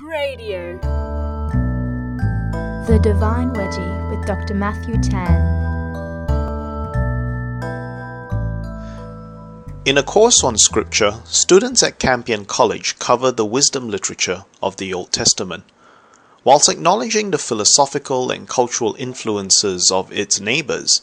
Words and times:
Radio. 0.00 0.78
The 2.86 3.00
Divine 3.02 3.52
Wedgie 3.52 4.10
with 4.10 4.24
Dr. 4.28 4.54
Matthew 4.54 4.96
Tan. 5.02 5.34
In 9.84 9.98
a 9.98 10.04
course 10.04 10.44
on 10.44 10.56
Scripture, 10.56 11.14
students 11.24 11.82
at 11.82 11.98
Campion 11.98 12.44
College 12.44 13.00
cover 13.00 13.32
the 13.32 13.44
wisdom 13.44 13.90
literature 13.90 14.44
of 14.62 14.76
the 14.76 14.94
Old 14.94 15.10
Testament. 15.10 15.64
Whilst 16.44 16.68
acknowledging 16.68 17.32
the 17.32 17.38
philosophical 17.38 18.30
and 18.30 18.48
cultural 18.48 18.94
influences 19.00 19.90
of 19.90 20.12
its 20.12 20.38
neighbors, 20.38 21.02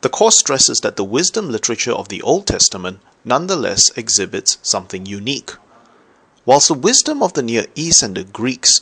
the 0.00 0.08
course 0.08 0.38
stresses 0.38 0.80
that 0.80 0.96
the 0.96 1.04
wisdom 1.04 1.50
literature 1.50 1.92
of 1.92 2.08
the 2.08 2.22
Old 2.22 2.46
Testament 2.46 3.00
nonetheless 3.26 3.90
exhibits 3.94 4.56
something 4.62 5.04
unique. 5.04 5.52
Whilst 6.44 6.66
the 6.66 6.74
wisdom 6.74 7.22
of 7.22 7.34
the 7.34 7.42
Near 7.42 7.66
East 7.76 8.02
and 8.02 8.16
the 8.16 8.24
Greeks 8.24 8.80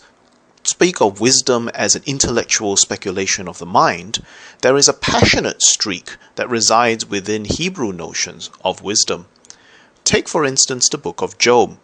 speak 0.64 1.02
of 1.02 1.20
wisdom 1.20 1.68
as 1.74 1.94
an 1.94 2.02
intellectual 2.06 2.74
speculation 2.74 3.46
of 3.46 3.58
the 3.58 3.66
mind, 3.66 4.24
there 4.62 4.78
is 4.78 4.88
a 4.88 4.94
passionate 4.94 5.60
streak 5.60 6.16
that 6.36 6.48
resides 6.48 7.04
within 7.04 7.44
Hebrew 7.44 7.92
notions 7.92 8.48
of 8.64 8.80
wisdom. 8.80 9.26
Take, 10.04 10.26
for 10.26 10.46
instance, 10.46 10.88
the 10.88 10.96
book 10.96 11.20
of 11.20 11.36
Job. 11.36 11.76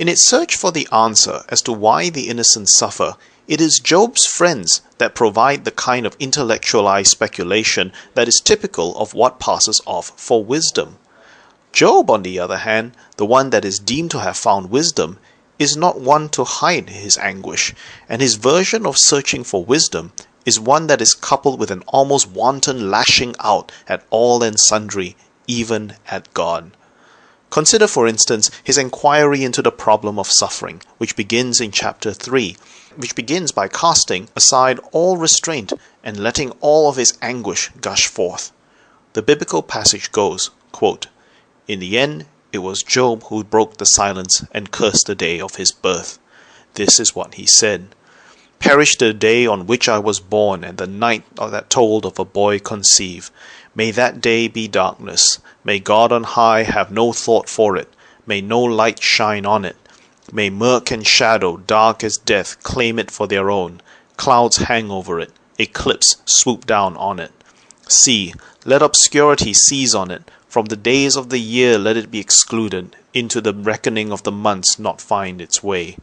In 0.00 0.08
its 0.08 0.26
search 0.26 0.56
for 0.56 0.72
the 0.72 0.88
answer 0.90 1.44
as 1.48 1.62
to 1.62 1.72
why 1.72 2.10
the 2.10 2.28
innocent 2.28 2.68
suffer, 2.68 3.16
it 3.46 3.60
is 3.60 3.78
Job's 3.78 4.26
friends 4.26 4.80
that 4.98 5.14
provide 5.14 5.64
the 5.64 5.70
kind 5.70 6.06
of 6.06 6.16
intellectualized 6.18 7.12
speculation 7.12 7.92
that 8.14 8.26
is 8.26 8.40
typical 8.42 8.98
of 8.98 9.14
what 9.14 9.38
passes 9.38 9.80
off 9.86 10.10
for 10.16 10.42
wisdom. 10.44 10.98
Job, 11.74 12.08
on 12.08 12.22
the 12.22 12.38
other 12.38 12.58
hand, 12.58 12.92
the 13.16 13.26
one 13.26 13.50
that 13.50 13.64
is 13.64 13.80
deemed 13.80 14.12
to 14.12 14.20
have 14.20 14.36
found 14.36 14.70
wisdom, 14.70 15.18
is 15.58 15.76
not 15.76 16.00
one 16.00 16.28
to 16.28 16.44
hide 16.44 16.88
his 16.88 17.18
anguish, 17.18 17.74
and 18.08 18.22
his 18.22 18.36
version 18.36 18.86
of 18.86 18.96
searching 18.96 19.42
for 19.42 19.64
wisdom 19.64 20.12
is 20.46 20.60
one 20.60 20.86
that 20.86 21.00
is 21.00 21.14
coupled 21.14 21.58
with 21.58 21.72
an 21.72 21.82
almost 21.88 22.28
wanton 22.28 22.92
lashing 22.92 23.34
out 23.40 23.72
at 23.88 24.04
all 24.10 24.40
and 24.44 24.60
sundry, 24.60 25.16
even 25.48 25.96
at 26.06 26.32
God. 26.32 26.70
Consider, 27.50 27.88
for 27.88 28.06
instance, 28.06 28.52
his 28.62 28.78
inquiry 28.78 29.42
into 29.42 29.60
the 29.60 29.72
problem 29.72 30.16
of 30.16 30.30
suffering, 30.30 30.80
which 30.98 31.16
begins 31.16 31.60
in 31.60 31.72
chapter 31.72 32.12
3, 32.12 32.56
which 32.94 33.16
begins 33.16 33.50
by 33.50 33.66
casting 33.66 34.28
aside 34.36 34.78
all 34.92 35.16
restraint 35.16 35.72
and 36.04 36.20
letting 36.20 36.52
all 36.60 36.88
of 36.88 36.94
his 36.94 37.18
anguish 37.20 37.72
gush 37.80 38.06
forth. 38.06 38.52
The 39.14 39.22
biblical 39.22 39.62
passage 39.64 40.12
goes, 40.12 40.50
quote, 40.70 41.08
in 41.66 41.80
the 41.80 41.98
end, 41.98 42.26
it 42.52 42.58
was 42.58 42.82
Job 42.82 43.24
who 43.24 43.42
broke 43.42 43.78
the 43.78 43.86
silence 43.86 44.44
and 44.52 44.70
cursed 44.70 45.06
the 45.06 45.14
day 45.14 45.40
of 45.40 45.56
his 45.56 45.72
birth. 45.72 46.18
This 46.74 47.00
is 47.00 47.14
what 47.14 47.34
he 47.34 47.46
said 47.46 47.88
Perish 48.58 48.96
the 48.96 49.12
day 49.12 49.46
on 49.46 49.66
which 49.66 49.88
I 49.90 49.98
was 49.98 50.20
born, 50.20 50.64
and 50.64 50.78
the 50.78 50.86
night 50.86 51.24
that 51.36 51.68
told 51.68 52.06
of 52.06 52.18
a 52.18 52.24
boy 52.24 52.58
conceived. 52.58 53.30
May 53.74 53.90
that 53.90 54.20
day 54.20 54.48
be 54.48 54.68
darkness. 54.68 55.38
May 55.64 55.80
God 55.80 56.12
on 56.12 56.22
high 56.24 56.62
have 56.62 56.90
no 56.90 57.12
thought 57.12 57.48
for 57.48 57.76
it. 57.76 57.92
May 58.26 58.40
no 58.40 58.60
light 58.60 59.02
shine 59.02 59.44
on 59.44 59.64
it. 59.64 59.76
May 60.32 60.48
murk 60.48 60.90
and 60.90 61.06
shadow, 61.06 61.58
dark 61.58 62.02
as 62.02 62.16
death, 62.16 62.62
claim 62.62 62.98
it 62.98 63.10
for 63.10 63.26
their 63.26 63.50
own. 63.50 63.82
Clouds 64.16 64.56
hang 64.56 64.90
over 64.90 65.20
it. 65.20 65.32
Eclipse 65.58 66.16
swoop 66.24 66.64
down 66.64 66.96
on 66.96 67.20
it. 67.20 67.32
See, 67.86 68.32
let 68.64 68.80
obscurity 68.80 69.52
seize 69.52 69.94
on 69.94 70.10
it. 70.10 70.30
From 70.54 70.66
the 70.66 70.76
days 70.76 71.16
of 71.16 71.30
the 71.30 71.40
year 71.40 71.78
let 71.78 71.96
it 71.96 72.12
be 72.12 72.20
excluded, 72.20 72.94
into 73.12 73.40
the 73.40 73.52
reckoning 73.52 74.12
of 74.12 74.22
the 74.22 74.30
months 74.30 74.78
not 74.78 75.00
find 75.00 75.40
its 75.40 75.64
way. 75.64 75.96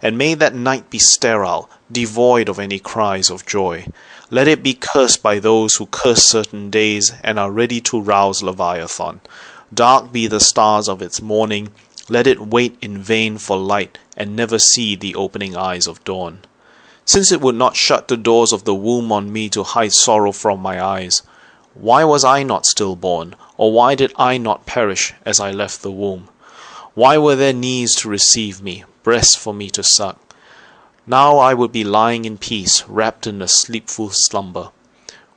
And 0.00 0.16
may 0.16 0.34
that 0.34 0.54
night 0.54 0.88
be 0.88 1.00
sterile, 1.00 1.68
devoid 1.90 2.48
of 2.48 2.60
any 2.60 2.78
cries 2.78 3.28
of 3.28 3.44
joy. 3.44 3.88
Let 4.30 4.46
it 4.46 4.62
be 4.62 4.74
cursed 4.74 5.20
by 5.20 5.40
those 5.40 5.74
who 5.74 5.86
curse 5.86 6.22
certain 6.22 6.70
days 6.70 7.12
and 7.24 7.40
are 7.40 7.50
ready 7.50 7.80
to 7.90 8.00
rouse 8.00 8.40
Leviathan. 8.40 9.20
Dark 9.74 10.12
be 10.12 10.28
the 10.28 10.38
stars 10.38 10.88
of 10.88 11.02
its 11.02 11.20
morning, 11.20 11.72
let 12.08 12.28
it 12.28 12.38
wait 12.38 12.78
in 12.80 13.02
vain 13.02 13.36
for 13.36 13.56
light 13.56 13.98
and 14.16 14.36
never 14.36 14.60
see 14.60 14.94
the 14.94 15.16
opening 15.16 15.56
eyes 15.56 15.88
of 15.88 16.04
dawn. 16.04 16.38
Since 17.04 17.32
it 17.32 17.40
would 17.40 17.56
not 17.56 17.74
shut 17.74 18.06
the 18.06 18.16
doors 18.16 18.52
of 18.52 18.62
the 18.62 18.76
womb 18.76 19.10
on 19.10 19.32
me 19.32 19.48
to 19.48 19.64
hide 19.64 19.92
sorrow 19.92 20.30
from 20.30 20.60
my 20.60 20.80
eyes, 20.80 21.22
why 21.74 22.04
was 22.04 22.24
I 22.24 22.42
not 22.42 22.66
stillborn, 22.66 23.36
or 23.56 23.72
why 23.72 23.94
did 23.94 24.12
I 24.16 24.38
not 24.38 24.66
perish 24.66 25.14
as 25.24 25.38
I 25.38 25.50
left 25.50 25.82
the 25.82 25.90
womb? 25.90 26.28
Why 26.94 27.18
were 27.18 27.36
there 27.36 27.52
knees 27.52 27.94
to 27.96 28.08
receive 28.08 28.62
me, 28.62 28.84
breasts 29.02 29.36
for 29.36 29.52
me 29.52 29.70
to 29.70 29.82
suck? 29.82 30.18
Now 31.06 31.38
I 31.38 31.54
would 31.54 31.72
be 31.72 31.84
lying 31.84 32.24
in 32.24 32.38
peace, 32.38 32.84
wrapped 32.88 33.26
in 33.26 33.40
a 33.40 33.48
sleepful 33.48 34.10
slumber, 34.12 34.70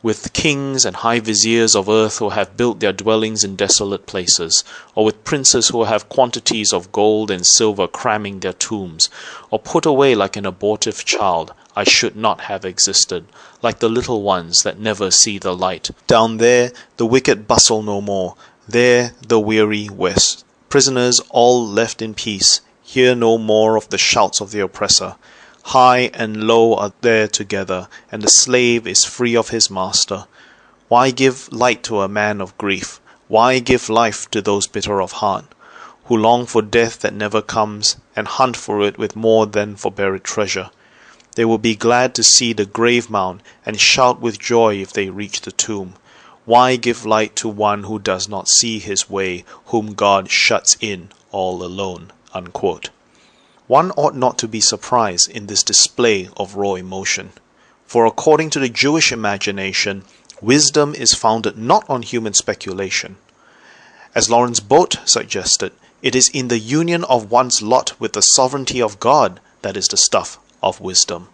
with 0.03 0.34
kings 0.34 0.84
and 0.84 0.95
high 0.97 1.19
viziers 1.19 1.75
of 1.75 1.88
earth 1.88 2.17
who 2.17 2.29
have 2.29 2.57
built 2.57 2.79
their 2.79 2.91
dwellings 2.91 3.44
in 3.44 3.56
desolate 3.56 4.06
places, 4.07 4.63
or 4.95 5.06
with 5.06 5.23
princes 5.23 5.69
who 5.69 5.84
have 5.84 6.09
quantities 6.09 6.73
of 6.73 6.91
gold 6.91 7.29
and 7.29 7.45
silver 7.45 7.88
cramming 7.88 8.40
their 8.40 8.53
tombs, 8.53 9.09
or 9.50 9.59
put 9.59 9.85
away 9.85 10.16
like 10.16 10.35
an 10.35 10.45
abortive 10.45 11.06
child, 11.06 11.53
I 11.75 11.84
should 11.84 12.16
not 12.16 12.41
have 12.41 12.66
existed, 12.66 13.25
like 13.61 13.79
the 13.79 13.90
little 13.90 14.23
ones 14.23 14.63
that 14.63 14.79
never 14.79 15.11
see 15.11 15.38
the 15.38 15.56
light. 15.56 15.91
Down 16.07 16.38
there 16.38 16.72
the 16.97 17.06
wicked 17.06 17.47
bustle 17.47 17.84
no 17.84 18.01
more, 18.01 18.35
there 18.67 19.13
the 19.25 19.40
weary 19.40 19.88
west. 19.88 20.44
Prisoners 20.69 21.22
all 21.29 21.66
left 21.67 22.01
in 22.01 22.13
peace, 22.13 22.61
hear 22.81 23.16
no 23.16 23.38
more 23.38 23.78
of 23.78 23.90
the 23.90 23.97
shouts 23.97 24.41
of 24.41 24.51
the 24.51 24.59
oppressor. 24.61 25.16
High 25.63 26.09
and 26.13 26.45
low 26.47 26.75
are 26.75 26.91
there 27.01 27.27
together, 27.27 27.88
and 28.11 28.22
the 28.22 28.27
slave 28.27 28.85
is 28.85 29.05
free 29.05 29.35
of 29.35 29.49
his 29.49 29.69
master. 29.69 30.25
Why 30.89 31.11
give 31.11 31.51
light 31.53 31.83
to 31.83 32.01
a 32.01 32.09
man 32.09 32.41
of 32.41 32.57
grief? 32.57 32.99
Why 33.27 33.59
give 33.59 33.88
life 33.88 34.29
to 34.31 34.41
those 34.41 34.67
bitter 34.67 35.01
of 35.01 35.13
heart, 35.13 35.45
who 36.05 36.17
long 36.17 36.45
for 36.45 36.61
death 36.61 36.99
that 36.99 37.13
never 37.13 37.41
comes, 37.41 37.95
and 38.16 38.27
hunt 38.27 38.57
for 38.57 38.81
it 38.81 38.97
with 38.97 39.16
more 39.16 39.45
than 39.45 39.77
for 39.77 39.91
buried 39.91 40.25
treasure? 40.25 40.72
They 41.35 41.45
will 41.45 41.57
be 41.57 41.75
glad 41.75 42.16
to 42.16 42.23
see 42.23 42.51
the 42.51 42.66
grave 42.66 43.09
mound, 43.09 43.41
and 43.66 43.79
shout 43.79 44.19
with 44.19 44.39
joy 44.39 44.81
if 44.81 44.91
they 44.91 45.09
reach 45.09 45.41
the 45.41 45.53
tomb. 45.53 45.93
Why 46.43 46.75
give 46.75 47.05
light 47.05 47.35
to 47.38 47.47
one 47.47 47.83
who 47.83 47.99
does 47.99 48.28
not 48.28 48.49
see 48.49 48.79
his 48.79 49.09
way, 49.09 49.45
whom 49.67 49.93
God 49.93 50.29
shuts 50.29 50.75
in 50.81 51.09
all 51.31 51.63
alone? 51.63 52.11
One 53.72 53.92
ought 53.92 54.18
not 54.18 54.38
to 54.40 54.50
be 54.50 54.59
surprised 54.59 55.30
in 55.30 55.48
this 55.48 55.64
display 55.64 56.28
of 56.36 56.56
raw 56.56 56.74
emotion, 56.74 57.32
for 57.86 58.06
according 58.06 58.50
to 58.50 58.59
the 58.59 58.68
Jewish 58.68 59.14
imagination, 59.14 60.04
wisdom 60.42 60.94
is 60.94 61.14
founded 61.14 61.58
not 61.58 61.90
on 61.90 62.02
human 62.02 62.34
speculation. 62.34 63.16
As 64.14 64.30
Lawrence 64.30 64.59
Boadt 64.59 64.98
suggested, 65.08 65.72
it 66.02 66.18
is 66.18 66.28
in 66.34 66.50
the 66.50 66.59
union 66.59 67.06
of 67.06 67.32
one's 67.32 67.62
lot 67.62 67.98
with 67.98 68.12
the 68.12 68.20
sovereignty 68.20 68.82
of 68.82 69.00
God 69.00 69.40
that 69.62 69.78
is 69.78 69.88
the 69.88 69.96
stuff 69.96 70.38
of 70.62 70.82
wisdom. 70.82 71.30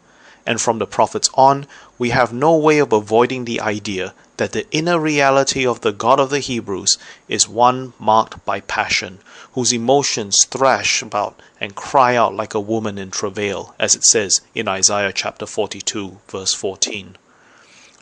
And 0.46 0.62
from 0.62 0.78
the 0.78 0.86
prophets 0.86 1.32
on, 1.34 1.66
we 1.98 2.10
have 2.12 2.32
no 2.32 2.56
way 2.56 2.80
of 2.80 2.94
avoiding 2.94 3.46
the 3.46 3.60
idea 3.60 4.14
that 4.38 4.52
the 4.52 4.70
inner 4.72 5.00
reality 5.00 5.66
of 5.66 5.82
the 5.82 5.92
God 5.92 6.20
of 6.20 6.30
the 6.30 6.40
Hebrews 6.40 6.98
is 7.28 7.50
one 7.50 7.94
marked 8.00 8.46
by 8.46 8.62
passion, 8.62 9.20
whose 9.54 9.74
emotions 9.74 10.46
thrash 10.46 11.02
about 11.02 11.40
and 11.60 11.76
cry 11.76 12.16
out 12.16 12.36
like 12.36 12.54
a 12.54 12.60
woman 12.60 12.98
in 12.98 13.10
travail, 13.10 13.74
as 13.80 13.96
it 13.96 14.04
says 14.04 14.42
in 14.54 14.68
Isaiah 14.68 15.12
chapter 15.12 15.48
42, 15.48 16.20
verse 16.28 16.54
14. 16.54 17.18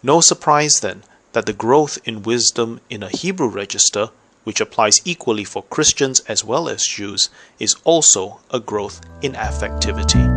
No 0.03 0.19
surprise 0.19 0.81
then 0.81 1.03
that 1.31 1.45
the 1.45 1.53
growth 1.53 1.97
in 2.05 2.23
wisdom 2.23 2.81
in 2.89 3.01
a 3.01 3.09
Hebrew 3.09 3.47
register, 3.47 4.09
which 4.43 4.61
applies 4.61 5.01
equally 5.05 5.45
for 5.45 5.63
Christians 5.63 6.19
as 6.27 6.43
well 6.43 6.67
as 6.67 6.85
Jews, 6.85 7.29
is 7.59 7.75
also 7.85 8.39
a 8.51 8.59
growth 8.59 9.01
in 9.21 9.33
affectivity. 9.33 10.34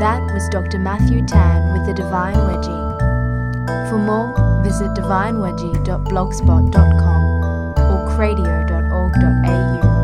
That 0.00 0.24
was 0.32 0.48
Dr. 0.48 0.78
Matthew 0.78 1.26
Tan 1.26 1.74
with 1.74 1.84
the 1.84 1.92
Divine 1.92 2.34
Wedgie. 2.34 2.98
For 3.90 3.98
more, 3.98 4.32
visit 4.64 4.88
divinewedgie.blogspot.com 4.96 7.24
or 7.76 8.08
cradio.org.au. 8.16 9.99